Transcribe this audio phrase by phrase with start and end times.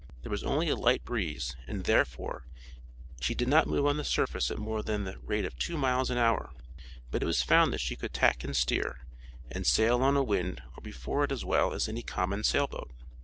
[0.23, 2.47] There was only a light breeze, and therefore
[3.19, 6.09] she did not move on the surface at more than the rate of two miles
[6.09, 6.51] an hour;
[7.11, 9.05] but it was found that she would tack and steer,
[9.51, 12.89] and sail on a wind or before it as well as any common sail boat.